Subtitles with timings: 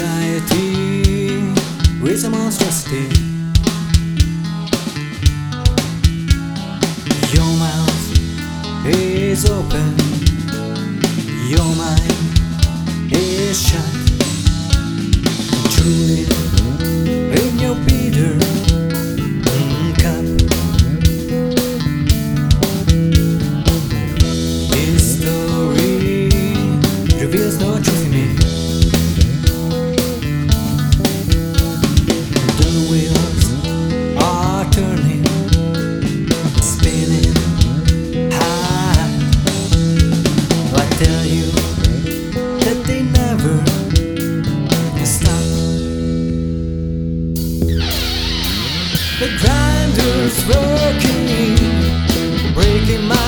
[0.00, 1.52] society
[2.00, 3.04] a a monstrosity.
[7.36, 9.90] Your mouth is open,
[11.52, 13.84] your mind is shut.
[15.74, 16.19] Truly.
[32.72, 33.44] the wheels
[34.22, 35.24] are turning,
[36.62, 37.34] spinning
[38.30, 39.08] high.
[40.76, 41.50] I tell you
[42.62, 43.54] that they never
[45.04, 45.46] stop.
[49.18, 51.56] The grinder's working,
[52.54, 53.19] breaking my.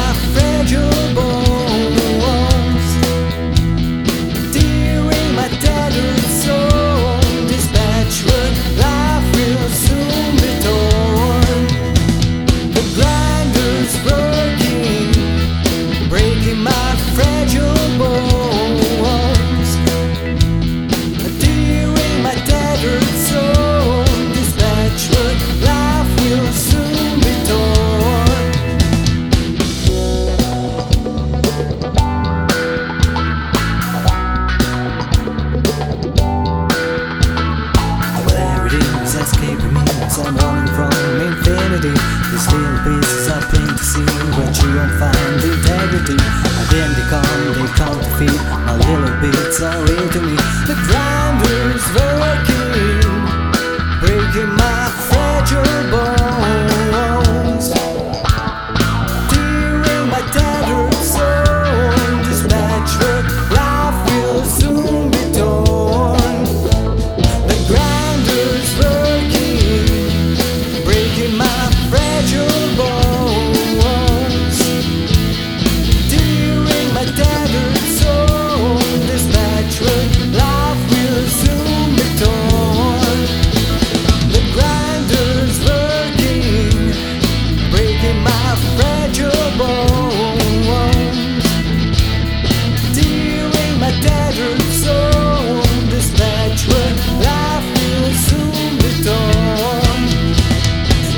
[39.43, 41.95] i'm someone from infinity.
[42.31, 46.15] These little pieces of plain to see, but you won't find integrity.
[46.15, 47.27] And then they come,
[47.59, 48.41] they come to feed.
[48.67, 50.37] My little bits are into me.
[50.67, 52.52] The ground is working.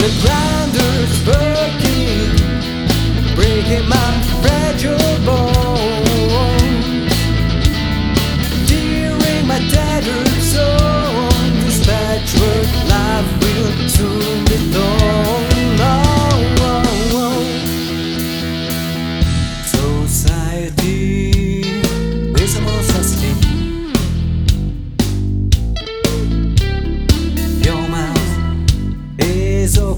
[0.04, 0.33] the ground.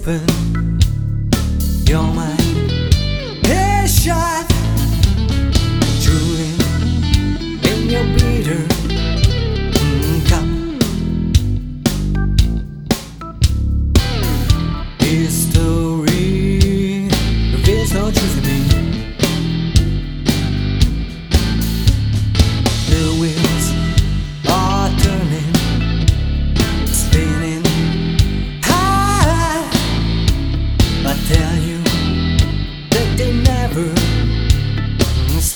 [0.07, 0.79] open.
[1.85, 2.46] You're my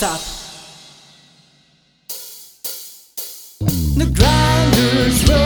[0.00, 0.21] stop.
[3.99, 5.40] The grinders will.